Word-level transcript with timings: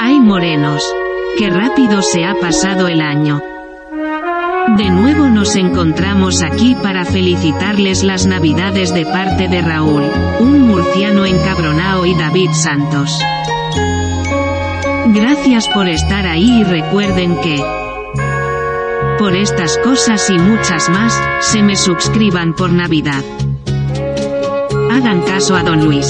Ay 0.00 0.18
morenos, 0.20 0.82
qué 1.36 1.50
rápido 1.50 2.00
se 2.00 2.24
ha 2.24 2.34
pasado 2.40 2.88
el 2.88 3.02
año. 3.02 3.42
De 4.78 4.88
nuevo 4.88 5.28
nos 5.28 5.56
encontramos 5.56 6.42
aquí 6.42 6.74
para 6.74 7.04
felicitarles 7.04 8.02
las 8.02 8.26
navidades 8.26 8.94
de 8.94 9.04
parte 9.04 9.46
de 9.48 9.60
Raúl, 9.60 10.04
un 10.40 10.62
murciano 10.62 11.26
encabronao 11.26 12.06
y 12.06 12.14
David 12.14 12.50
Santos. 12.52 13.20
Gracias 15.08 15.68
por 15.68 15.86
estar 15.88 16.26
ahí 16.26 16.60
y 16.60 16.64
recuerden 16.64 17.36
que... 17.40 17.62
Por 19.18 19.36
estas 19.36 19.76
cosas 19.78 20.30
y 20.30 20.38
muchas 20.38 20.88
más, 20.88 21.20
se 21.40 21.62
me 21.62 21.76
suscriban 21.76 22.54
por 22.54 22.72
Navidad. 22.72 23.22
Hagan 24.94 25.22
caso 25.22 25.56
a 25.56 25.62
don 25.64 25.84
Luis. 25.84 26.06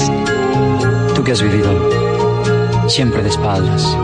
Tú 1.15 1.23
que 1.23 1.31
has 1.31 1.41
vivido 1.41 1.71
siempre 2.87 3.23
de 3.23 3.29
espaldas, 3.29 3.97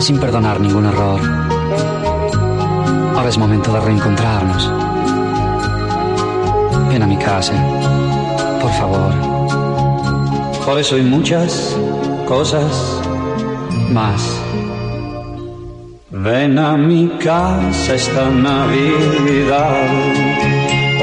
sin 0.00 0.18
perdonar 0.18 0.58
ningún 0.58 0.86
error. 0.86 1.20
Ahora 3.14 3.28
es 3.28 3.38
momento 3.38 3.72
de 3.72 3.80
reencontrarnos. 3.80 4.68
Ven 6.88 7.02
a 7.04 7.06
mi 7.06 7.16
casa, 7.18 7.54
por 8.60 8.72
favor. 8.72 9.14
Por 10.66 10.80
eso 10.80 10.96
hay 10.96 11.02
muchas 11.02 11.76
cosas 12.26 13.00
más. 13.92 14.20
Ven 16.10 16.58
a 16.58 16.76
mi 16.76 17.10
casa 17.20 17.94
esta 17.94 18.28
Navidad. 18.28 19.76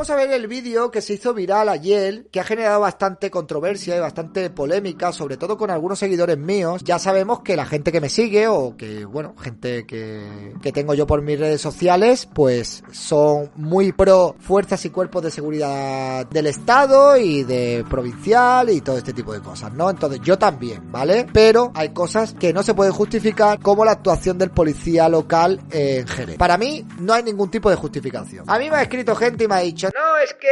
Vamos 0.00 0.08
a 0.08 0.16
ver 0.16 0.32
el 0.32 0.46
vídeo 0.46 0.90
que 0.90 1.02
se 1.02 1.12
hizo 1.12 1.34
viral 1.34 1.68
ayer, 1.68 2.24
que 2.32 2.40
ha 2.40 2.44
generado 2.44 2.80
bastante 2.80 3.30
controversia 3.30 3.98
y 3.98 4.00
bastante 4.00 4.48
polémica, 4.48 5.12
sobre 5.12 5.36
todo 5.36 5.58
con 5.58 5.70
algunos 5.70 5.98
seguidores 5.98 6.38
míos. 6.38 6.80
Ya 6.82 6.98
sabemos 6.98 7.40
que 7.40 7.54
la 7.54 7.66
gente 7.66 7.92
que 7.92 8.00
me 8.00 8.08
sigue 8.08 8.48
o 8.48 8.78
que, 8.78 9.04
bueno, 9.04 9.34
gente 9.38 9.84
que, 9.84 10.54
que 10.62 10.72
tengo 10.72 10.94
yo 10.94 11.06
por 11.06 11.20
mis 11.20 11.38
redes 11.38 11.60
sociales, 11.60 12.26
pues 12.32 12.82
son 12.90 13.50
muy 13.56 13.92
pro 13.92 14.36
fuerzas 14.40 14.82
y 14.86 14.88
cuerpos 14.88 15.22
de 15.22 15.30
seguridad 15.30 16.24
del 16.28 16.46
Estado 16.46 17.18
y 17.18 17.42
de 17.42 17.84
provincial 17.90 18.70
y 18.70 18.80
todo 18.80 18.96
este 18.96 19.12
tipo 19.12 19.34
de 19.34 19.42
cosas, 19.42 19.70
¿no? 19.74 19.90
Entonces 19.90 20.20
yo 20.22 20.38
también, 20.38 20.90
¿vale? 20.90 21.26
Pero 21.30 21.72
hay 21.74 21.90
cosas 21.90 22.32
que 22.32 22.54
no 22.54 22.62
se 22.62 22.72
pueden 22.72 22.94
justificar 22.94 23.60
como 23.60 23.84
la 23.84 23.92
actuación 23.92 24.38
del 24.38 24.50
policía 24.50 25.10
local 25.10 25.60
en 25.70 26.06
Jerez. 26.06 26.38
Para 26.38 26.56
mí 26.56 26.86
no 27.00 27.12
hay 27.12 27.22
ningún 27.22 27.50
tipo 27.50 27.68
de 27.68 27.76
justificación. 27.76 28.46
A 28.46 28.58
mí 28.58 28.70
me 28.70 28.76
ha 28.76 28.82
escrito 28.82 29.14
gente 29.14 29.44
y 29.44 29.46
me 29.46 29.56
ha 29.56 29.58
dicho, 29.58 29.89
no, 29.94 30.18
es 30.18 30.34
que 30.34 30.48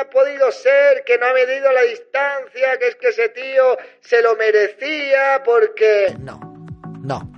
ha 0.00 0.08
podido 0.10 0.50
ser 0.50 1.04
que 1.04 1.18
no 1.18 1.26
ha 1.26 1.32
medido 1.32 1.72
la 1.72 1.82
distancia, 1.82 2.78
que 2.78 2.88
es 2.88 2.96
que 2.96 3.08
ese 3.08 3.28
tío 3.30 3.76
se 4.00 4.22
lo 4.22 4.36
merecía 4.36 5.42
porque... 5.44 6.16
No, 6.18 6.40
no. 7.02 7.30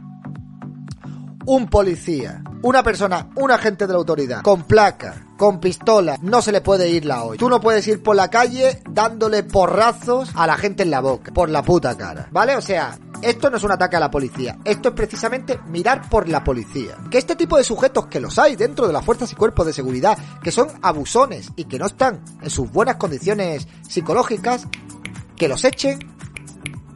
Un 1.46 1.68
policía, 1.68 2.42
una 2.62 2.82
persona, 2.82 3.28
un 3.34 3.50
agente 3.50 3.86
de 3.86 3.92
la 3.92 3.98
autoridad, 3.98 4.42
con 4.42 4.64
placa, 4.66 5.26
con 5.36 5.60
pistola, 5.60 6.16
no 6.22 6.40
se 6.40 6.52
le 6.52 6.62
puede 6.62 6.88
ir 6.88 7.04
la 7.04 7.24
olla. 7.24 7.38
Tú 7.38 7.50
no 7.50 7.60
puedes 7.60 7.86
ir 7.86 8.02
por 8.02 8.16
la 8.16 8.30
calle 8.30 8.80
dándole 8.88 9.42
porrazos 9.42 10.30
a 10.34 10.46
la 10.46 10.56
gente 10.56 10.84
en 10.84 10.90
la 10.90 11.00
boca, 11.00 11.32
por 11.32 11.50
la 11.50 11.62
puta 11.62 11.96
cara, 11.96 12.28
¿vale? 12.30 12.56
O 12.56 12.62
sea, 12.62 12.96
esto 13.24 13.50
no 13.50 13.56
es 13.56 13.64
un 13.64 13.72
ataque 13.72 13.96
a 13.96 14.00
la 14.00 14.10
policía, 14.10 14.58
esto 14.64 14.90
es 14.90 14.94
precisamente 14.94 15.58
mirar 15.68 16.08
por 16.08 16.28
la 16.28 16.44
policía. 16.44 16.96
Que 17.10 17.18
este 17.18 17.36
tipo 17.36 17.56
de 17.56 17.64
sujetos 17.64 18.06
que 18.06 18.20
los 18.20 18.38
hay 18.38 18.56
dentro 18.56 18.86
de 18.86 18.92
las 18.92 19.04
fuerzas 19.04 19.32
y 19.32 19.34
cuerpos 19.34 19.66
de 19.66 19.72
seguridad, 19.72 20.18
que 20.42 20.52
son 20.52 20.68
abusones 20.82 21.50
y 21.56 21.64
que 21.64 21.78
no 21.78 21.86
están 21.86 22.22
en 22.42 22.50
sus 22.50 22.70
buenas 22.70 22.96
condiciones 22.96 23.66
psicológicas, 23.88 24.66
que 25.36 25.48
los 25.48 25.64
echen 25.64 26.13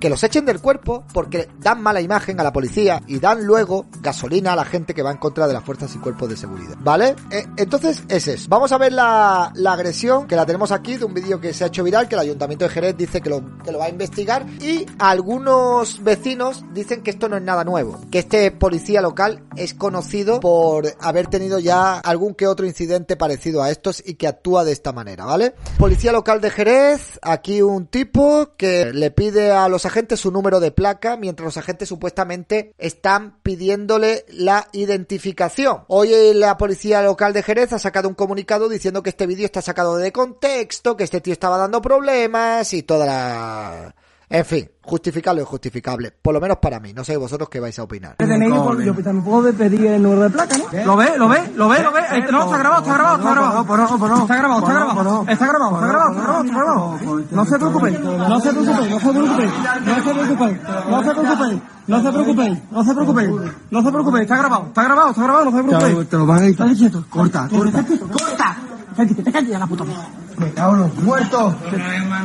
que 0.00 0.08
los 0.08 0.22
echen 0.22 0.44
del 0.44 0.60
cuerpo 0.60 1.04
porque 1.12 1.48
dan 1.60 1.82
mala 1.82 2.00
imagen 2.00 2.38
a 2.40 2.44
la 2.44 2.52
policía 2.52 3.02
y 3.06 3.18
dan 3.18 3.44
luego 3.44 3.86
gasolina 4.00 4.52
a 4.52 4.56
la 4.56 4.64
gente 4.64 4.94
que 4.94 5.02
va 5.02 5.10
en 5.10 5.18
contra 5.18 5.46
de 5.46 5.54
las 5.54 5.64
fuerzas 5.64 5.94
y 5.94 5.98
cuerpos 5.98 6.28
de 6.28 6.36
seguridad. 6.36 6.76
¿Vale? 6.80 7.16
Eh, 7.30 7.46
entonces 7.56 8.02
es 8.08 8.28
eso. 8.28 8.46
Vamos 8.48 8.72
a 8.72 8.78
ver 8.78 8.92
la, 8.92 9.52
la, 9.54 9.72
agresión 9.72 10.26
que 10.26 10.36
la 10.36 10.46
tenemos 10.46 10.72
aquí 10.72 10.96
de 10.96 11.04
un 11.04 11.14
vídeo 11.14 11.40
que 11.40 11.52
se 11.52 11.64
ha 11.64 11.68
hecho 11.68 11.84
viral 11.84 12.08
que 12.08 12.14
el 12.14 12.20
Ayuntamiento 12.20 12.64
de 12.64 12.70
Jerez 12.70 12.96
dice 12.96 13.20
que 13.20 13.30
lo, 13.30 13.42
que 13.64 13.72
lo 13.72 13.78
va 13.78 13.86
a 13.86 13.90
investigar 13.90 14.46
y 14.60 14.86
algunos 14.98 16.02
vecinos 16.02 16.64
dicen 16.72 17.02
que 17.02 17.10
esto 17.10 17.28
no 17.28 17.36
es 17.36 17.42
nada 17.42 17.64
nuevo. 17.64 18.00
Que 18.10 18.20
este 18.20 18.50
policía 18.50 19.00
local 19.00 19.44
es 19.56 19.74
conocido 19.74 20.40
por 20.40 20.86
haber 21.00 21.28
tenido 21.28 21.58
ya 21.58 21.98
algún 21.98 22.34
que 22.34 22.46
otro 22.46 22.66
incidente 22.66 23.16
parecido 23.16 23.62
a 23.62 23.70
estos 23.70 24.02
y 24.04 24.14
que 24.14 24.26
actúa 24.26 24.64
de 24.64 24.72
esta 24.72 24.92
manera, 24.92 25.24
¿vale? 25.24 25.54
Policía 25.78 26.12
local 26.12 26.40
de 26.40 26.50
Jerez, 26.50 27.18
aquí 27.22 27.62
un 27.62 27.86
tipo 27.86 28.50
que 28.56 28.92
le 28.92 29.10
pide 29.10 29.52
a 29.52 29.68
los 29.68 29.84
agentes 29.88 30.20
su 30.20 30.30
número 30.30 30.60
de 30.60 30.70
placa, 30.70 31.16
mientras 31.16 31.44
los 31.44 31.56
agentes 31.56 31.88
supuestamente 31.88 32.72
están 32.78 33.40
pidiéndole 33.42 34.24
la 34.28 34.68
identificación. 34.72 35.84
Hoy 35.88 36.12
la 36.34 36.56
policía 36.56 37.02
local 37.02 37.32
de 37.32 37.42
Jerez 37.42 37.72
ha 37.72 37.78
sacado 37.78 38.08
un 38.08 38.14
comunicado 38.14 38.68
diciendo 38.68 39.02
que 39.02 39.10
este 39.10 39.26
vídeo 39.26 39.44
está 39.46 39.62
sacado 39.62 39.96
de 39.96 40.12
contexto, 40.12 40.96
que 40.96 41.04
este 41.04 41.20
tío 41.20 41.32
estaba 41.32 41.58
dando 41.58 41.82
problemas 41.82 42.72
y 42.72 42.82
toda 42.82 43.06
la... 43.06 43.94
En 44.30 44.44
fin, 44.44 44.70
justificable 44.82 45.40
o 45.40 45.44
injustificable. 45.44 46.12
Por 46.20 46.34
lo 46.34 46.40
menos 46.40 46.58
para 46.58 46.78
mí. 46.80 46.92
No 46.92 47.02
sé 47.02 47.16
vosotros 47.16 47.48
qué 47.48 47.60
vais 47.60 47.78
a 47.78 47.82
opinar. 47.82 48.16
Yo 48.18 48.28
también 48.28 49.24
puedo 49.24 49.52
pedir 49.54 49.86
el 49.86 50.02
número 50.02 50.24
de 50.24 50.30
placa, 50.30 50.58
¿no? 50.58 50.84
¿Lo 50.84 50.96
ve? 50.96 51.16
¿Lo 51.16 51.28
ve? 51.28 51.52
¿Lo 51.56 51.68
ve? 51.68 51.82
¿Lo 51.82 51.92
ve? 51.92 52.02
No, 52.30 52.44
está 52.44 52.58
grabado, 52.58 52.82
está 52.82 52.94
grabado, 52.94 53.16
está 53.16 53.30
grabado. 53.30 53.60
Está 53.62 54.36
grabado, 54.36 54.58
está 54.58 54.72
grabado. 54.74 55.24
Está 55.28 55.46
grabado, 55.46 55.74
está 55.76 55.88
grabado, 55.88 56.44
está 56.44 56.58
grabado. 56.58 56.98
No 57.30 57.44
se 57.46 57.58
preocupen, 57.58 58.02
no 58.02 58.40
se 58.40 58.50
preocupen, 58.50 58.84
no 58.84 59.00
se 59.00 59.12
preocupen, 59.12 59.50
no 59.86 59.94
se 59.94 60.12
preocupen, 60.12 60.60
no 60.90 61.02
se 61.02 61.10
preocupen. 61.14 61.62
No 61.88 62.02
se 62.02 62.12
preocupen, 62.12 62.62
no 62.70 62.84
se 62.84 62.94
preocupen, 62.94 63.54
no 63.70 63.82
se 63.82 63.90
preocupen, 63.90 64.22
está 64.22 64.36
grabado, 64.36 64.66
está 64.66 64.84
grabado, 64.84 65.10
está 65.10 65.22
grabado, 65.22 65.44
no 65.46 65.56
se 65.56 65.64
preocupen. 65.64 66.06
Te 66.06 66.16
lo 66.18 66.26
van 66.26 66.42
a 66.42 66.44
editar. 66.44 66.68
Corta, 67.08 67.48
corta, 67.48 68.56
Que 69.06 69.22
te 69.22 69.32
calles 69.32 69.58
la 69.58 69.66
puta 69.66 69.84
boca. 69.84 70.08
Me 70.38 70.52
cago 70.52 70.74
en 70.74 70.80
los 70.80 70.94
muertos. 70.96 71.54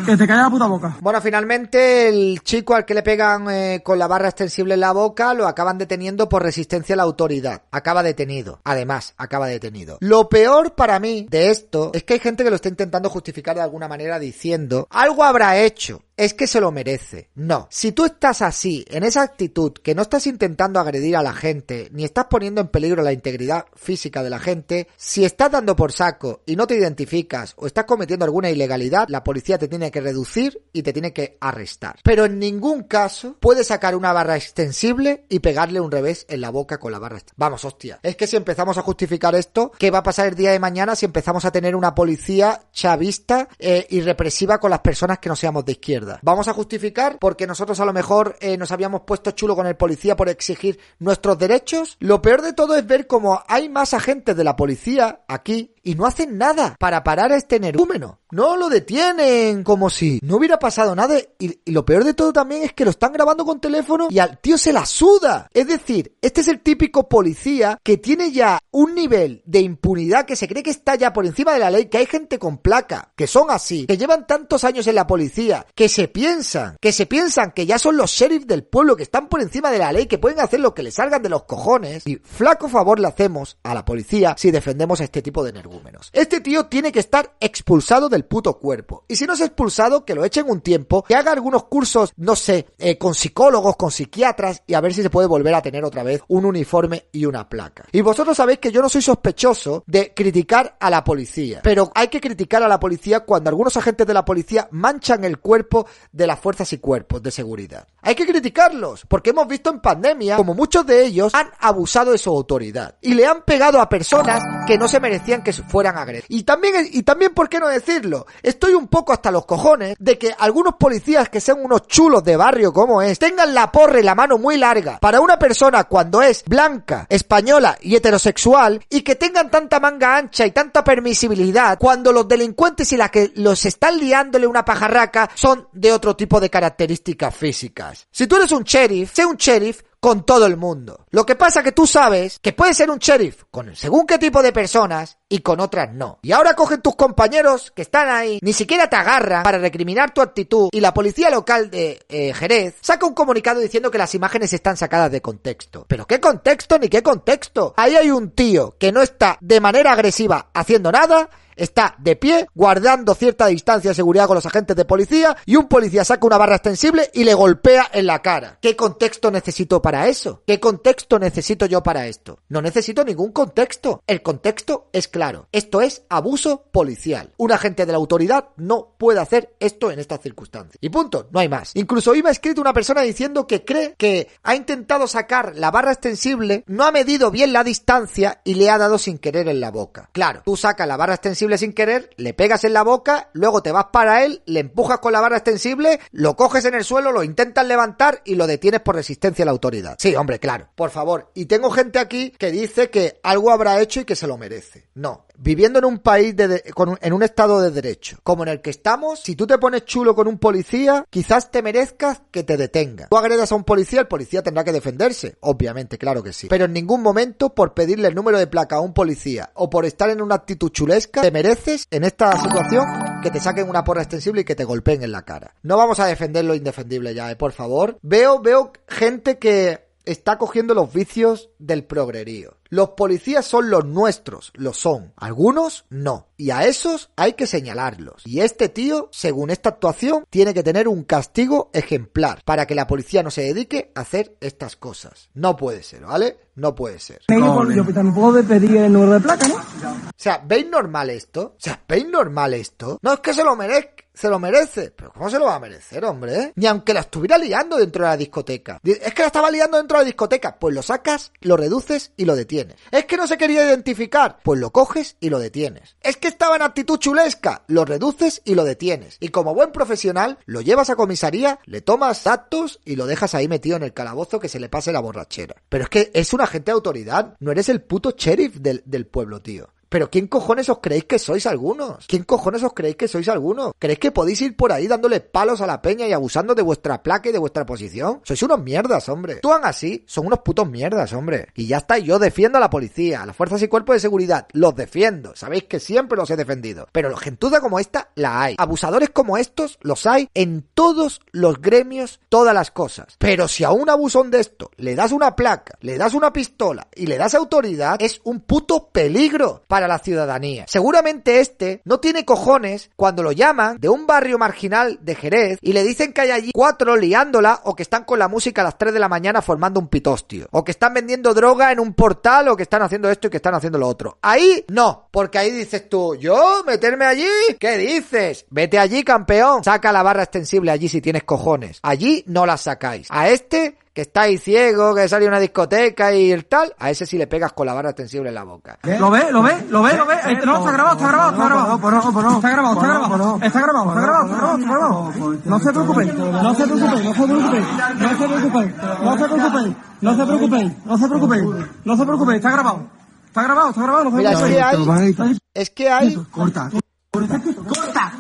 Que 0.06 0.18
te 0.18 0.28
calles 0.28 0.44
la 0.44 0.50
puta 0.50 0.66
boca. 0.66 0.98
Bueno, 1.02 1.22
finalmente 1.22 2.10
el 2.10 2.42
chico 2.42 2.74
al 2.74 2.84
que 2.84 2.96
le 2.96 3.04
pegan 3.04 3.48
eh, 3.50 3.82
con 3.84 4.00
la 4.00 4.08
barra 4.08 4.30
extensible 4.30 4.74
en 4.74 4.80
la 4.80 4.92
boca 4.92 5.34
lo 5.36 5.48
acaban 5.48 5.78
deteniendo 5.78 6.28
por 6.28 6.42
resistencia 6.42 6.94
a 6.94 6.98
la 6.98 7.04
autoridad. 7.04 7.62
Acaba 7.70 8.02
detenido. 8.02 8.60
Además, 8.64 9.14
acaba 9.18 9.48
detenido. 9.48 9.98
Lo 10.00 10.30
peor 10.30 10.74
para 10.74 11.00
mí 11.00 11.28
de 11.30 11.52
esto 11.52 11.92
es 11.94 12.04
que 12.04 12.14
hay 12.14 12.20
gente 12.20 12.44
que 12.44 12.50
lo 12.50 12.56
está 12.56 12.70
intentando 12.70 13.10
justificar 13.10 13.56
de 13.56 13.62
alguna 13.62 13.88
manera 13.88 14.18
diciendo 14.18 14.88
algo 14.90 15.24
habrá 15.24 15.58
hecho 15.58 16.02
es 16.18 16.34
que 16.34 16.48
se 16.48 16.62
lo 16.62 16.72
merece. 16.72 17.30
No. 17.36 17.68
Si 17.72 17.92
tú 17.92 18.06
estás 18.06 18.42
así, 18.42 18.86
en 18.90 19.04
esa 19.04 19.22
actitud, 19.22 19.72
que 19.74 19.96
no 19.96 20.02
estás 20.02 20.28
intentando 20.28 20.80
agredir 20.80 21.16
a 21.16 21.24
la 21.24 21.34
gente, 21.34 21.90
ni 21.92 22.04
estás 22.04 22.26
poniendo 22.26 22.62
en 22.62 22.68
peligro 22.68 23.04
la 23.04 23.14
integridad 23.14 23.66
física 23.76 24.22
de 24.22 24.30
la 24.30 24.40
gente, 24.40 24.88
si 24.98 25.26
estás 25.26 25.52
dando 25.52 25.76
por 25.76 25.92
saco 25.92 26.42
y 26.46 26.56
no 26.56 26.68
te 26.68 26.76
identificas 26.76 27.54
o 27.58 27.68
estás 27.68 27.86
cometiendo 27.86 28.26
alguna 28.26 28.50
ilegalidad, 28.50 29.08
la 29.10 29.24
policía 29.24 29.58
te 29.58 29.68
tiene 29.68 29.92
que 29.92 30.02
reducir 30.02 30.62
y 30.72 30.84
te 30.84 30.94
tiene 30.94 31.14
que 31.14 31.38
arrestar. 31.40 32.00
Pero 32.04 32.26
en 32.26 32.40
ningún 32.40 32.84
caso 32.84 33.38
puedes 33.40 33.68
sacar 33.68 33.96
una 33.96 34.14
barra 34.14 34.36
extensible 34.36 35.26
y 35.30 35.40
pegarle 35.40 35.80
un 35.80 35.92
revés 35.92 36.26
en 36.30 36.42
la 36.42 36.50
boca 36.50 36.80
con 36.80 36.92
la 36.92 37.00
barra. 37.00 37.14
Vamos, 37.36 37.64
hostia. 37.64 38.00
Es 38.02 38.16
que 38.16 38.26
si 38.26 38.36
empezamos 38.36 38.78
a 38.78 38.82
justificar 38.82 39.36
esto, 39.36 39.72
¿qué 39.78 39.92
va 39.92 40.00
a 40.00 40.04
pasar 40.04 40.28
el 40.28 40.36
día 40.36 40.52
de 40.52 40.60
mañana 40.60 40.96
si 40.96 41.06
empezamos 41.06 41.46
a 41.46 41.52
tener 41.52 41.76
una 41.76 41.94
policía 41.94 42.62
chavista 42.72 43.48
eh, 43.60 43.86
y 43.90 44.02
represiva 44.02 44.60
con 44.60 44.72
las 44.72 44.80
personas 44.80 45.20
que 45.20 45.30
no 45.30 45.36
seamos 45.36 45.64
de 45.66 45.74
izquierda? 45.74 46.03
¿Vamos 46.22 46.48
a 46.48 46.54
justificar 46.54 47.18
porque 47.20 47.48
nosotros 47.48 47.80
a 47.80 47.86
lo 47.86 47.94
mejor 47.94 48.36
eh, 48.40 48.58
nos 48.58 48.72
habíamos 48.72 49.02
puesto 49.02 49.32
chulo 49.32 49.56
con 49.56 49.68
el 49.68 49.76
policía 49.76 50.16
por 50.16 50.30
exigir 50.30 50.80
nuestros 51.00 51.38
derechos? 51.38 51.98
Lo 52.00 52.22
peor 52.22 52.42
de 52.42 52.54
todo 52.54 52.76
es 52.76 52.86
ver 52.86 53.08
cómo 53.08 53.44
hay 53.48 53.70
más 53.70 53.94
agentes 53.94 54.36
de 54.36 54.44
la 54.44 54.56
policía 54.56 55.22
aquí 55.28 55.73
y 55.84 55.96
no 55.96 56.06
hacen 56.06 56.38
nada 56.38 56.76
para 56.80 57.04
parar 57.04 57.32
a 57.32 57.38
este 57.38 57.58
energúmeno. 57.58 58.22
No 58.32 58.58
lo 58.58 58.70
detienen 58.70 59.64
como 59.64 59.90
si 59.90 60.20
no 60.24 60.38
hubiera 60.38 60.58
pasado 60.58 60.96
nada. 60.96 61.18
Y, 61.38 61.60
lo 61.72 61.86
peor 61.86 62.04
de 62.04 62.14
todo 62.14 62.34
también 62.34 62.64
es 62.64 62.74
que 62.74 62.86
lo 62.86 62.92
están 62.92 63.14
grabando 63.14 63.46
con 63.46 63.60
teléfono 63.60 64.08
y 64.10 64.20
al 64.20 64.40
tío 64.40 64.58
se 64.58 64.74
la 64.74 64.86
suda. 64.86 65.50
Es 65.54 65.68
decir, 65.68 66.16
este 66.22 66.42
es 66.42 66.48
el 66.48 66.62
típico 66.62 67.10
policía 67.10 67.78
que 67.84 67.98
tiene 67.98 68.32
ya 68.32 68.60
un 68.72 68.96
nivel 68.96 69.44
de 69.46 69.60
impunidad 69.60 70.26
que 70.26 70.36
se 70.36 70.48
cree 70.48 70.64
que 70.64 70.72
está 70.72 70.96
ya 70.96 71.14
por 71.14 71.26
encima 71.26 71.54
de 71.54 71.60
la 71.60 71.70
ley, 71.70 71.86
que 71.86 71.98
hay 71.98 72.06
gente 72.06 72.40
con 72.40 72.58
placa, 72.58 73.12
que 73.16 73.28
son 73.28 73.52
así, 73.52 73.86
que 73.86 73.98
llevan 73.98 74.26
tantos 74.26 74.64
años 74.64 74.88
en 74.88 74.96
la 74.96 75.06
policía, 75.06 75.66
que 75.76 75.90
se 75.90 76.08
piensan, 76.08 76.78
que 76.80 76.92
se 76.92 77.06
piensan 77.06 77.52
que 77.52 77.66
ya 77.66 77.78
son 77.78 77.98
los 77.98 78.12
sheriff 78.12 78.46
del 78.46 78.64
pueblo, 78.64 78.96
que 78.96 79.04
están 79.04 79.28
por 79.28 79.42
encima 79.42 79.70
de 79.70 79.80
la 79.80 79.92
ley, 79.92 80.08
que 80.08 80.18
pueden 80.18 80.40
hacer 80.40 80.60
lo 80.60 80.74
que 80.74 80.84
les 80.84 80.96
salgan 80.96 81.22
de 81.22 81.30
los 81.30 81.44
cojones. 81.44 82.08
Y 82.08 82.16
flaco 82.16 82.70
favor 82.70 83.00
le 83.00 83.08
hacemos 83.08 83.58
a 83.64 83.74
la 83.74 83.86
policía 83.86 84.36
si 84.38 84.50
defendemos 84.50 85.02
a 85.02 85.04
este 85.04 85.22
tipo 85.22 85.44
de 85.44 85.50
energúmenos. 85.52 85.73
Este 86.12 86.42
tío 86.42 86.66
tiene 86.66 86.92
que 86.92 87.00
estar 87.00 87.36
expulsado 87.40 88.10
del 88.10 88.26
puto 88.26 88.58
cuerpo. 88.60 89.06
Y 89.08 89.16
si 89.16 89.26
no 89.26 89.34
es 89.34 89.42
expulsado, 89.42 90.06
que 90.06 90.16
lo 90.16 90.26
echen 90.26 90.50
un 90.50 90.62
tiempo, 90.62 91.04
que 91.04 91.16
haga 91.16 91.32
algunos 91.32 91.66
cursos, 91.66 92.14
no 92.18 92.36
sé, 92.36 92.68
eh, 92.78 92.98
con 92.98 93.16
psicólogos, 93.16 93.76
con 93.76 93.92
psiquiatras, 93.92 94.64
y 94.68 94.74
a 94.74 94.82
ver 94.82 94.94
si 94.94 95.02
se 95.02 95.10
puede 95.10 95.28
volver 95.28 95.54
a 95.56 95.62
tener 95.62 95.84
otra 95.84 96.04
vez 96.04 96.22
un 96.28 96.46
uniforme 96.46 97.08
y 97.12 97.26
una 97.26 97.48
placa. 97.48 97.86
Y 97.92 98.02
vosotros 98.02 98.38
sabéis 98.38 98.60
que 98.60 98.72
yo 98.72 98.82
no 98.82 98.90
soy 98.90 99.02
sospechoso 99.02 99.84
de 99.88 100.14
criticar 100.14 100.78
a 100.80 100.90
la 100.90 101.04
policía, 101.04 101.62
pero 101.64 101.92
hay 101.96 102.08
que 102.08 102.22
criticar 102.22 102.64
a 102.64 102.68
la 102.68 102.80
policía 102.80 103.22
cuando 103.22 103.50
algunos 103.50 103.76
agentes 103.78 104.08
de 104.08 104.14
la 104.14 104.26
policía 104.26 104.68
manchan 104.72 105.24
el 105.24 105.40
cuerpo 105.40 105.88
de 106.12 106.28
las 106.28 106.40
fuerzas 106.40 106.72
y 106.74 106.78
cuerpos 106.78 107.22
de 107.22 107.32
seguridad. 107.32 107.88
Hay 108.02 108.16
que 108.16 108.26
criticarlos, 108.26 109.06
porque 109.08 109.32
hemos 109.32 109.48
visto 109.48 109.70
en 109.70 109.80
pandemia 109.80 110.38
como 110.38 110.54
muchos 110.54 110.86
de 110.86 111.06
ellos 111.06 111.34
han 111.34 111.50
abusado 111.60 112.12
de 112.12 112.18
su 112.18 112.30
autoridad 112.30 112.96
y 113.02 113.14
le 113.14 113.26
han 113.26 113.44
pegado 113.44 113.80
a 113.80 113.90
personas 113.90 114.42
que 114.66 114.78
no 114.78 114.88
se 114.88 115.00
merecían 115.00 115.44
que 115.44 115.52
fueran 115.52 115.98
agredidos. 115.98 116.28
Y 116.30 116.44
también, 116.44 116.88
y 116.90 117.04
también, 117.04 117.34
¿por 117.34 117.50
qué 117.50 117.60
no 117.60 117.68
decirlo? 117.68 118.26
Estoy 118.42 118.74
un 118.74 118.88
poco 118.88 119.12
hasta 119.12 119.32
los 119.32 119.46
cojones 119.46 119.96
de 120.00 120.18
que 120.18 120.34
algunos 120.38 120.76
policías 120.76 121.30
que 121.30 121.42
sean 121.42 121.64
unos 121.64 121.88
chulos 121.88 122.24
de 122.24 122.38
barrio 122.38 122.72
como 122.72 123.02
es, 123.02 123.20
tengan 123.20 123.54
la 123.54 123.72
porra 123.72 124.00
y 124.00 124.04
la 124.04 124.16
mano 124.16 124.38
muy 124.38 124.58
larga 124.58 125.00
para 125.00 125.20
una 125.20 125.38
persona 125.38 125.84
cuando 125.86 126.22
es 126.22 126.44
blanca, 126.46 127.06
española 127.10 127.78
y 127.82 127.96
heterosexual 127.96 128.82
y 128.90 129.02
que 129.02 129.16
tengan 129.16 129.52
tanta 129.52 129.80
manga 129.80 130.16
ancha 130.16 130.46
y 130.46 130.52
tanta 130.52 130.84
permisibilidad 130.84 131.78
cuando 131.78 132.14
los 132.14 132.28
delincuentes 132.28 132.92
y 132.94 132.98
las 132.98 133.12
que 133.12 133.32
los 133.36 133.66
están 133.66 134.00
liándole 134.00 134.48
una 134.48 134.64
pajarraca 134.64 135.30
son 135.34 135.68
de 135.74 135.92
otro 135.92 136.16
tipo 136.16 136.40
de 136.40 136.50
características 136.50 137.36
físicas. 137.36 138.08
Si 138.12 138.28
tú 138.28 138.38
eres 138.38 138.52
un 138.52 138.64
sheriff, 138.64 139.14
sé 139.14 139.26
un 139.26 139.36
sheriff 139.36 139.82
con 140.04 140.26
todo 140.26 140.46
el 140.46 140.58
mundo. 140.58 141.06
Lo 141.12 141.26
que 141.26 141.38
pasa 141.38 141.64
que 141.64 141.72
tú 141.72 141.88
sabes 141.88 142.38
que 142.40 142.52
puedes 142.52 142.76
ser 142.76 142.92
un 142.92 142.98
sheriff 142.98 143.44
con 143.50 143.74
según 143.74 144.06
qué 144.06 144.18
tipo 144.18 144.44
de 144.44 144.52
personas 144.52 145.18
y 145.30 145.40
con 145.40 145.62
otras 145.62 145.94
no. 145.94 146.20
Y 146.24 146.34
ahora 146.34 146.56
cogen 146.56 146.82
tus 146.82 146.98
compañeros 146.98 147.72
que 147.72 147.84
están 147.84 148.10
ahí, 148.10 148.38
ni 148.42 148.52
siquiera 148.52 148.90
te 148.90 148.98
agarran 148.98 149.44
para 149.44 149.60
recriminar 149.60 150.14
tu 150.14 150.20
actitud 150.20 150.68
y 150.74 150.82
la 150.82 150.94
policía 150.94 151.30
local 151.30 151.72
de 151.72 152.06
eh, 152.10 152.34
Jerez 152.34 152.76
saca 152.82 153.06
un 153.06 153.14
comunicado 153.14 153.62
diciendo 153.62 153.90
que 153.90 153.98
las 153.98 154.14
imágenes 154.14 154.52
están 154.52 154.76
sacadas 154.76 155.10
de 155.10 155.22
contexto. 155.22 155.86
¿Pero 155.88 156.06
qué 156.06 156.20
contexto 156.20 156.78
ni 156.78 156.90
qué 156.90 157.02
contexto? 157.02 157.74
Ahí 157.78 157.96
hay 157.96 158.12
un 158.12 158.32
tío 158.32 158.76
que 158.78 158.92
no 158.92 159.02
está 159.02 159.38
de 159.40 159.62
manera 159.62 159.94
agresiva 159.94 160.50
haciendo 160.54 160.92
nada 160.92 161.30
está 161.56 161.96
de 162.00 162.16
pie, 162.16 162.48
guardando 162.54 163.16
cierta 163.16 163.48
distancia 163.48 163.92
de 163.92 163.96
seguridad 163.96 164.28
con 164.28 164.36
los 164.36 164.46
agentes 164.46 164.76
de 164.76 164.86
policía, 164.86 165.36
y 165.46 165.56
un 165.56 165.68
policía 165.68 166.04
saca 166.04 166.28
una 166.28 166.38
barra 166.38 166.56
extensible 166.56 167.10
y 167.14 167.24
le 167.24 167.34
golpea 167.34 167.90
en 167.94 168.08
la 168.08 168.22
cara. 168.22 168.58
¿Qué 168.62 168.76
contexto 168.76 169.32
necesito 169.32 169.82
para 169.82 170.08
eso? 170.08 170.44
¿Qué 170.46 170.60
contexto 170.60 171.20
necesito 171.20 171.66
yo 171.66 171.82
para 171.84 172.08
esto? 172.08 172.40
No 172.50 172.62
necesito 172.62 173.04
ningún 173.04 173.32
contexto. 173.32 174.02
El 174.08 174.22
contexto 174.22 174.90
es 174.92 175.08
claro. 175.08 175.48
Esto 175.52 175.82
es 175.82 176.04
abuso 176.10 176.66
policial. 176.72 177.34
Un 177.38 177.52
agente 177.52 177.86
de 177.86 177.92
la 177.92 177.98
autoridad 177.98 178.50
no 178.58 178.96
puede 178.98 179.20
hacer 179.20 179.56
esto 179.60 179.92
en 179.92 180.00
estas 180.00 180.22
circunstancias. 180.22 180.78
Y 180.82 180.90
punto, 180.90 181.28
no 181.32 181.40
hay 181.40 181.50
más. 181.50 181.72
Incluso 181.76 182.12
hoy 182.12 182.24
me 182.24 182.30
ha 182.30 182.32
escrito 182.32 182.62
una 182.62 182.74
persona 182.74 183.02
diciendo 183.02 183.48
que 183.48 183.66
cree 183.66 183.96
que 183.98 184.30
ha 184.44 184.56
intentado 184.56 185.08
sacar 185.08 185.54
la 185.56 185.72
barra 185.72 185.92
extensible, 185.92 186.64
no 186.68 186.86
ha 186.86 186.92
medido 186.92 187.32
bien 187.32 187.54
la 187.54 187.64
distancia 187.64 188.42
y 188.44 188.56
le 188.56 188.70
ha 188.70 188.78
dado 188.78 188.98
sin 188.98 189.18
querer 189.18 189.48
en 189.48 189.60
la 189.60 189.72
boca. 189.72 190.10
Claro, 190.12 190.42
tú 190.46 190.56
sacas 190.56 190.88
la 190.88 190.98
barra 190.98 191.16
extensible 191.16 191.43
sin 191.58 191.74
querer, 191.74 192.10
le 192.18 192.34
pegas 192.34 192.64
en 192.64 192.74
la 192.74 192.84
boca, 192.84 193.30
luego 193.34 193.62
te 193.62 193.72
vas 193.72 193.88
para 193.92 194.24
él, 194.24 194.42
le 194.46 194.62
empujas 194.62 195.00
con 195.00 195.14
la 195.14 195.22
barra 195.22 195.38
extensible, 195.38 196.00
lo 196.12 196.36
coges 196.36 196.66
en 196.66 196.74
el 196.74 196.84
suelo, 196.84 197.12
lo 197.12 197.24
intentas 197.24 197.68
levantar 197.68 198.22
y 198.26 198.36
lo 198.36 198.48
detienes 198.48 198.82
por 198.82 198.96
resistencia 198.96 199.44
a 199.44 199.46
la 199.48 199.52
autoridad. 199.52 199.96
Sí, 200.00 200.16
hombre, 200.16 200.40
claro, 200.40 200.70
por 200.76 200.90
favor. 200.90 201.32
Y 201.34 201.46
tengo 201.46 201.70
gente 201.70 202.00
aquí 202.00 202.32
que 202.32 202.52
dice 202.52 202.90
que 202.90 203.20
algo 203.24 203.52
habrá 203.52 203.82
hecho 203.82 204.02
y 204.02 204.06
que 204.06 204.16
se 204.16 204.28
lo 204.28 204.38
merece. 204.38 204.88
No, 204.96 205.26
viviendo 205.38 205.80
en 205.80 205.86
un 205.86 206.00
país 206.00 206.36
de, 206.36 206.64
en 207.02 207.14
un 207.14 207.24
estado 207.24 207.62
de 207.62 207.72
derecho 207.72 208.18
como 208.24 208.44
en 208.44 208.50
el 208.50 208.62
que 208.62 208.70
estamos, 208.70 209.20
si 209.20 209.36
tú 209.36 209.48
te 209.48 209.58
pones 209.58 209.86
chulo 209.86 210.16
con 210.16 210.28
un 210.28 210.38
policía, 210.38 211.06
quizás 211.10 211.52
te 211.52 211.62
merezcas 211.62 212.22
que 212.32 212.44
te 212.44 212.58
detenga. 212.58 213.08
Tú 213.08 213.18
agredas 213.18 213.52
a 213.52 213.56
un 213.56 213.64
policía, 213.64 214.02
el 214.02 214.08
policía 214.08 214.44
tendrá 214.44 214.64
que 214.64 214.72
defenderse, 214.72 215.38
obviamente, 215.42 215.98
claro 215.98 216.24
que 216.24 216.34
sí. 216.34 216.48
Pero 216.48 216.66
en 216.66 216.74
ningún 216.74 217.02
momento 217.02 217.54
por 217.54 217.74
pedirle 217.74 218.08
el 218.08 218.16
número 218.16 218.38
de 218.38 218.48
placa 218.48 218.78
a 218.78 218.82
un 218.82 218.94
policía 218.94 219.52
o 219.56 219.70
por 219.70 219.86
estar 219.86 220.10
en 220.10 220.22
una 220.22 220.36
actitud 220.36 220.72
chulesca, 220.72 221.22
te 221.22 221.32
mereces 221.34 221.88
en 221.90 222.04
esta 222.04 222.32
situación 222.40 222.86
que 223.24 223.32
te 223.32 223.40
saquen 223.40 223.68
una 223.68 223.84
porra 223.84 224.04
extensible 224.04 224.42
y 224.42 224.44
que 224.46 224.56
te 224.56 224.66
golpeen 224.66 225.04
en 225.04 225.12
la 225.12 225.24
cara. 225.24 225.56
No 225.64 225.78
vamos 225.78 226.00
a 226.00 226.06
defender 226.06 226.46
lo 226.46 226.54
indefendible 226.54 227.16
ya, 227.16 227.32
eh, 227.32 227.36
por 227.36 227.52
favor. 227.54 227.98
Veo, 228.04 228.40
veo 228.40 228.72
gente 228.88 229.40
que 229.40 229.88
está 230.06 230.38
cogiendo 230.38 230.76
los 230.76 230.94
vicios 230.94 231.50
del 231.58 231.86
progrerío. 231.86 232.58
Los 232.74 232.90
policías 232.90 233.46
son 233.46 233.70
los 233.70 233.86
nuestros, 233.86 234.52
lo 234.56 234.74
son. 234.74 235.14
Algunos 235.18 235.86
no. 235.92 236.30
Y 236.38 236.50
a 236.50 236.64
esos 236.64 237.12
hay 237.16 237.34
que 237.34 237.46
señalarlos. 237.46 238.24
Y 238.26 238.40
este 238.40 238.68
tío, 238.68 239.10
según 239.12 239.52
esta 239.52 239.70
actuación, 239.70 240.26
tiene 240.32 240.56
que 240.56 240.64
tener 240.64 240.88
un 240.88 241.04
castigo 241.04 241.70
ejemplar 241.72 242.42
para 242.44 242.66
que 242.66 242.74
la 242.74 242.88
policía 242.88 243.22
no 243.22 243.30
se 243.30 243.44
dedique 243.44 243.92
a 243.94 244.02
hacer 244.02 244.36
estas 244.42 244.76
cosas. 244.76 245.30
No 245.36 245.56
puede 245.56 245.84
ser, 245.84 246.08
¿vale? 246.08 246.40
No 246.56 246.74
puede 246.74 246.98
ser. 246.98 247.22
Yo 247.28 247.94
tampoco 247.94 248.42
pedir 248.42 248.78
el 248.78 248.92
número 248.92 249.14
de 249.14 249.20
placa, 249.20 249.48
¿no? 249.48 249.56
O 249.56 250.12
sea, 250.18 250.44
¿veis 250.44 250.68
normal 250.68 251.12
esto? 251.12 251.54
O 251.56 251.60
sea, 251.60 251.80
¿veis 251.88 252.08
normal 252.08 252.56
esto? 252.56 252.98
No 253.04 253.14
es 253.14 253.20
que 253.20 253.36
se 253.36 253.44
lo 253.44 253.56
merezca 253.56 254.04
se 254.14 254.30
lo 254.30 254.40
merece. 254.40 254.92
Pero 254.96 255.12
¿cómo 255.12 255.30
se 255.30 255.40
lo 255.40 255.46
va 255.46 255.56
a 255.56 255.60
merecer, 255.60 256.06
hombre? 256.06 256.54
Ni 256.56 256.66
aunque 256.68 256.94
la 256.94 257.02
estuviera 257.02 257.38
liando 257.38 257.78
dentro 257.78 258.04
de 258.04 258.10
la 258.10 258.18
discoteca. 258.18 258.80
Es 258.84 259.14
que 259.14 259.22
la 259.22 259.28
estaba 259.28 259.52
liando 259.52 259.78
dentro 259.78 259.98
de 259.98 260.04
la 260.04 260.08
discoteca. 260.08 260.58
Pues 260.58 260.76
lo 260.76 260.82
sacas, 260.82 261.32
lo 261.42 261.58
reduces 261.58 262.12
y 262.16 262.26
lo 262.26 262.36
detienes. 262.36 262.63
Es 262.92 263.06
que 263.06 263.18
no 263.18 263.28
se 263.28 263.38
quería 263.38 263.66
identificar. 263.66 264.40
Pues 264.44 264.60
lo 264.60 264.72
coges 264.72 265.18
y 265.20 265.30
lo 265.30 265.40
detienes. 265.40 265.96
Es 266.02 266.18
que 266.18 266.28
estaba 266.28 266.56
en 266.56 266.62
actitud 266.62 266.98
chulesca. 266.98 267.64
Lo 267.68 267.86
reduces 267.86 268.42
y 268.46 268.56
lo 268.56 268.64
detienes. 268.64 269.18
Y 269.20 269.30
como 269.30 269.54
buen 269.54 269.72
profesional, 269.72 270.40
lo 270.46 270.62
llevas 270.62 270.90
a 270.90 270.96
comisaría, 270.96 271.60
le 271.66 271.82
tomas 271.82 272.24
datos 272.24 272.80
y 272.86 272.96
lo 272.96 273.06
dejas 273.06 273.36
ahí 273.36 273.48
metido 273.48 273.78
en 273.78 273.84
el 273.84 273.94
calabozo 273.94 274.40
que 274.40 274.50
se 274.50 274.60
le 274.60 274.70
pase 274.70 274.92
la 274.92 275.00
borrachera. 275.00 275.56
Pero 275.70 275.86
es 275.86 275.90
que 275.90 276.12
es 276.14 276.34
un 276.34 276.42
agente 276.42 276.72
de 276.72 276.76
autoridad. 276.76 277.36
No 277.40 277.52
eres 277.52 277.70
el 277.70 277.82
puto 277.82 278.12
sheriff 278.18 278.58
del, 278.58 278.84
del 278.86 279.08
pueblo, 279.08 279.42
tío. 279.42 279.73
Pero 279.94 280.10
¿quién 280.10 280.26
cojones 280.26 280.68
os 280.70 280.80
creéis 280.80 281.06
que 281.06 281.20
sois 281.20 281.46
algunos? 281.46 282.08
¿Quién 282.08 282.24
cojones 282.24 282.64
os 282.64 282.74
creéis 282.74 282.96
que 282.96 283.08
sois 283.08 283.30
algunos? 283.30 283.74
¿Creéis 283.78 284.00
que 284.00 284.12
podéis 284.12 284.42
ir 284.42 284.56
por 284.56 284.72
ahí 284.72 284.88
dándole 284.88 285.20
palos 285.20 285.62
a 285.62 285.68
la 285.68 285.84
peña 285.84 286.08
y 286.08 286.14
abusando 286.14 286.56
de 286.56 286.64
vuestra 286.64 287.04
placa 287.04 287.30
y 287.30 287.32
de 287.32 287.38
vuestra 287.38 287.64
posición? 287.64 288.20
Sois 288.24 288.42
unos 288.42 288.60
mierdas, 288.60 289.08
hombre. 289.08 289.34
Actúan 289.34 289.62
así, 289.66 290.04
son 290.08 290.26
unos 290.26 290.40
putos 290.40 290.68
mierdas, 290.68 291.14
hombre. 291.14 291.50
Y 291.54 291.68
ya 291.68 291.78
está, 291.78 292.00
yo 292.00 292.18
defiendo 292.18 292.58
a 292.58 292.62
la 292.62 292.72
policía, 292.72 293.22
a 293.22 293.28
las 293.28 293.36
fuerzas 293.36 293.62
y 293.62 293.68
cuerpos 293.68 293.98
de 293.98 294.00
seguridad, 294.00 294.48
los 294.54 294.76
defiendo. 294.76 295.36
Sabéis 295.36 295.66
que 295.66 295.80
siempre 295.80 296.18
los 296.18 296.32
he 296.32 296.38
defendido. 296.38 296.88
Pero 296.92 297.16
gentuza 297.16 297.62
como 297.62 297.78
esta 297.78 298.10
la 298.16 298.42
hay. 298.42 298.56
Abusadores 298.58 299.12
como 299.12 299.38
estos 299.38 299.78
los 299.84 300.08
hay 300.08 300.28
en 300.34 300.66
todos 300.74 301.22
los 301.32 301.62
gremios, 301.62 302.20
todas 302.30 302.56
las 302.56 302.72
cosas. 302.72 303.16
Pero 303.20 303.48
si 303.48 303.64
a 303.64 303.70
un 303.70 303.92
abusón 303.92 304.32
de 304.32 304.40
esto 304.40 304.72
le 304.78 304.96
das 304.96 305.12
una 305.12 305.36
placa, 305.36 305.78
le 305.82 306.00
das 306.00 306.16
una 306.16 306.34
pistola 306.34 306.88
y 306.96 307.06
le 307.06 307.20
das 307.20 307.36
autoridad, 307.36 307.98
es 308.00 308.22
un 308.24 308.40
puto 308.40 308.90
peligro 308.92 309.62
para 309.68 309.83
para 309.84 309.96
la 309.96 310.00
ciudadanía. 310.00 310.66
Seguramente 310.70 311.42
este 311.42 311.82
no 311.84 312.00
tiene 312.00 312.24
cojones 312.24 312.90
cuando 312.96 313.22
lo 313.22 313.34
llaman 313.34 313.78
de 313.82 313.90
un 313.90 314.08
barrio 314.08 314.38
marginal 314.38 314.98
de 315.02 315.16
Jerez 315.16 315.60
y 315.62 315.74
le 315.74 315.84
dicen 315.84 316.14
que 316.14 316.22
hay 316.22 316.32
allí 316.32 316.52
cuatro 316.54 316.96
liándola 316.96 317.60
o 317.66 317.76
que 317.76 317.84
están 317.84 318.06
con 318.06 318.18
la 318.18 318.30
música 318.30 318.62
a 318.62 318.64
las 318.64 318.78
3 318.78 318.94
de 318.94 319.00
la 319.00 319.10
mañana 319.10 319.42
formando 319.42 319.82
un 319.82 319.90
pitostio. 319.90 320.48
O 320.52 320.64
que 320.64 320.72
están 320.72 320.94
vendiendo 320.94 321.34
droga 321.34 321.74
en 321.74 321.82
un 321.82 321.94
portal 321.94 322.48
o 322.48 322.56
que 322.56 322.64
están 322.64 322.82
haciendo 322.82 323.10
esto 323.10 323.28
y 323.28 323.30
que 323.30 323.38
están 323.38 323.56
haciendo 323.56 323.78
lo 323.78 323.90
otro. 323.90 324.18
Ahí 324.22 324.64
no, 324.70 325.10
porque 325.12 325.38
ahí 325.38 325.52
dices 325.52 325.90
tú, 325.90 326.16
¿yo? 326.16 326.64
¿Meterme 326.66 327.04
allí? 327.04 327.28
¿Qué 327.60 327.78
dices? 327.78 328.46
Vete 328.50 328.80
allí, 328.80 329.04
campeón. 329.04 329.66
Saca 329.66 329.92
la 329.92 330.02
barra 330.02 330.24
extensible 330.24 330.72
allí 330.72 330.88
si 330.88 331.02
tienes 331.02 331.26
cojones. 331.26 331.80
Allí 331.82 332.24
no 332.28 332.46
la 332.46 332.56
sacáis. 332.56 333.08
A 333.10 333.28
este 333.28 333.76
que 333.94 334.02
está 334.02 334.22
ahí 334.22 334.40
ciego, 334.40 334.96
que 334.96 335.08
sale 335.08 335.26
a 335.26 335.30
una 335.30 335.40
discoteca 335.40 336.12
y 336.14 336.32
el 336.32 336.46
tal, 336.46 336.74
a 336.80 336.90
ese 336.90 337.06
sí 337.06 337.16
le 337.18 337.28
pegas 337.28 337.54
con 337.54 337.68
la 337.68 337.76
barra 337.76 337.92
extensible 337.92 338.30
en 338.30 338.36
la 338.36 338.44
boca. 338.44 338.80
¿Lo 338.82 339.12
ve? 339.12 339.32
¿Lo 339.32 339.44
ve? 339.44 339.66
¿Lo 339.70 339.84
ve? 339.84 339.96
¿Lo 339.96 340.08
ve? 340.08 340.16
No, 340.44 340.58
está 340.58 340.72
grabado, 340.72 340.96
está 340.98 341.08
grabado, 341.10 341.32
está 341.32 341.46
grabado. 341.46 341.76
Está 341.76 342.50
grabado, 342.50 342.74
está 342.74 342.88
grabado. 342.88 343.40
Está 343.44 343.60
grabado, 343.62 343.90
está 343.90 344.02
grabado, 344.02 344.26
está 344.26 344.42
grabado, 344.42 344.58
está 344.58 344.72
grabado. 344.74 345.40
No 345.46 345.60
se 345.60 345.72
preocupen, 345.72 346.08
no 346.18 346.56
se 346.56 346.64
preocupen, 346.66 346.96
no 347.04 347.14
se 347.14 347.26
preocupen, 347.28 347.66
no 348.00 348.18
se 348.18 348.28
preocupen, 348.28 348.76
no 349.04 349.18
se 349.18 349.26
preocupen, 349.28 349.78
no 350.02 350.18
se 350.18 350.26
preocupen, 350.26 350.78
no 350.86 350.98
se 350.98 351.08
preocupen, 351.08 351.70
no 351.86 351.98
se 351.98 352.06
preocupen, 352.06 352.36
está 352.36 352.52
grabado. 352.52 352.90
Está 353.28 353.44
grabado, 353.44 353.70
está 353.70 353.82
grabado, 353.84 354.04
no 354.06 354.12
se 354.12 354.18
Mira, 354.18 354.32
es 354.32 354.42
que 354.42 354.62
hay, 354.62 355.38
es 355.54 355.70
que 355.70 355.90
hay, 355.90 356.16
Corta, 356.32 356.70
corta, 357.12 357.42
corta. 357.68 358.14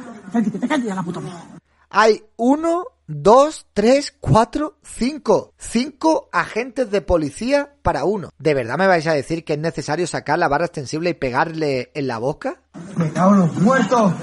Ya 0.83 0.95
la 0.95 1.03
puta 1.03 1.19
mierda. 1.19 1.41
hay 1.89 2.23
uno, 2.37 2.85
dos, 3.15 3.67
tres, 3.73 4.13
cuatro, 4.19 4.77
cinco. 4.83 5.53
Cinco 5.57 6.29
agentes 6.31 6.89
de 6.91 7.01
policía 7.01 7.75
para 7.81 8.05
uno. 8.05 8.29
¿De 8.37 8.53
verdad 8.53 8.77
me 8.77 8.87
vais 8.87 9.05
a 9.07 9.13
decir 9.13 9.43
que 9.43 9.53
es 9.53 9.59
necesario 9.59 10.07
sacar 10.07 10.39
la 10.39 10.47
barra 10.47 10.65
extensible 10.65 11.11
y 11.11 11.13
pegarle 11.13 11.91
en 11.93 12.07
la 12.07 12.17
boca? 12.17 12.61
Me 12.95 13.11
cago 13.11 13.33
en 13.33 13.39
los 13.39 13.55
muertos. 13.59 14.13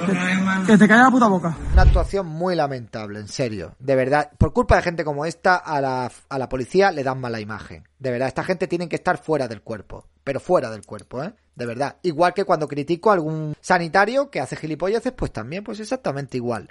Que 0.66 0.76
te 0.76 0.88
caiga 0.88 1.04
la 1.04 1.10
puta 1.10 1.28
boca. 1.28 1.56
Una 1.72 1.82
actuación 1.82 2.26
muy 2.26 2.56
lamentable, 2.56 3.20
en 3.20 3.28
serio. 3.28 3.74
De 3.78 3.94
verdad, 3.94 4.30
por 4.38 4.52
culpa 4.52 4.76
de 4.76 4.82
gente 4.82 5.04
como 5.04 5.24
esta, 5.24 5.56
a 5.56 5.80
la, 5.80 6.10
a 6.28 6.38
la 6.38 6.48
policía 6.48 6.90
le 6.90 7.04
dan 7.04 7.20
mala 7.20 7.40
imagen. 7.40 7.88
De 7.98 8.10
verdad, 8.10 8.28
esta 8.28 8.44
gente 8.44 8.66
tiene 8.66 8.88
que 8.88 8.96
estar 8.96 9.18
fuera 9.18 9.46
del 9.48 9.62
cuerpo. 9.62 10.06
Pero 10.24 10.40
fuera 10.40 10.70
del 10.70 10.84
cuerpo, 10.84 11.22
¿eh? 11.22 11.32
De 11.54 11.66
verdad. 11.66 11.96
Igual 12.02 12.34
que 12.34 12.44
cuando 12.44 12.68
critico 12.68 13.10
a 13.10 13.14
algún 13.14 13.54
sanitario 13.60 14.30
que 14.30 14.40
hace 14.40 14.56
gilipolleces, 14.56 15.12
pues 15.12 15.32
también, 15.32 15.64
pues 15.64 15.80
exactamente 15.80 16.36
igual. 16.36 16.68